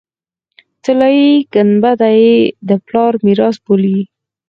طلایي 0.83 1.31
ګنبده 1.53 2.09
یې 2.21 2.35
د 2.67 2.69
پلار 2.85 3.13
میراث 3.25 3.55
بولي. 3.65 3.99